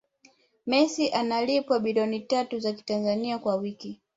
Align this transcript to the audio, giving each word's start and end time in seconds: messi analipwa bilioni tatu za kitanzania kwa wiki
messi 0.65 1.09
analipwa 1.11 1.79
bilioni 1.79 2.19
tatu 2.19 2.59
za 2.59 2.73
kitanzania 2.73 3.39
kwa 3.39 3.55
wiki 3.55 4.01